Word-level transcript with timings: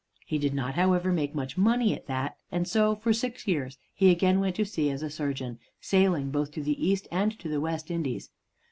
He 0.25 0.39
did 0.39 0.55
not, 0.55 0.73
however, 0.73 1.11
make 1.13 1.35
much 1.35 1.59
money 1.59 1.93
at 1.93 2.07
that, 2.07 2.35
and 2.51 2.67
so 2.67 2.95
for 2.95 3.13
six 3.13 3.47
years 3.47 3.77
he 3.93 4.09
again 4.09 4.39
went 4.39 4.55
to 4.55 4.65
sea 4.65 4.89
as 4.89 5.03
a 5.03 5.11
surgeon, 5.11 5.59
sailing 5.79 6.31
both 6.31 6.49
to 6.53 6.63
the 6.63 6.83
East 6.83 7.07
and 7.11 7.37
to 7.37 7.47
the 7.47 7.61
West 7.61 7.91
Indies. 7.91 8.31